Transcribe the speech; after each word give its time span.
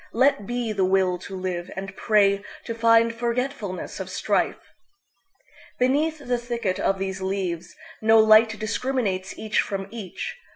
Let 0.13 0.47
be 0.47 0.71
the 0.73 0.83
will 0.83 1.19
to 1.19 1.35
live, 1.35 1.69
and 1.75 1.95
prayTo 1.95 2.75
find 2.75 3.13
forgetfulness 3.13 3.99
of 3.99 4.09
strife. 4.09 4.73
Beneath 5.77 6.17
the 6.25 6.39
thicket 6.39 6.79
of 6.79 6.97
these 6.97 7.21
leavesNo 7.21 8.25
light 8.27 8.57
discriminates 8.57 9.37
each 9.37 9.61
from 9.61 9.85
each. 9.91 10.37